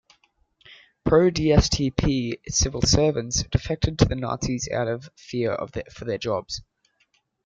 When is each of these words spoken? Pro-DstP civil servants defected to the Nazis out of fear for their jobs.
Pro-DstP 1.03 2.39
civil 2.47 2.81
servants 2.81 3.43
defected 3.43 3.99
to 3.99 4.05
the 4.05 4.15
Nazis 4.15 4.67
out 4.73 4.87
of 4.87 5.11
fear 5.15 5.55
for 5.91 6.05
their 6.05 6.17
jobs. 6.17 6.63